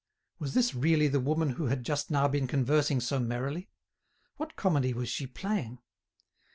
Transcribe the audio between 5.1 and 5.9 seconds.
playing?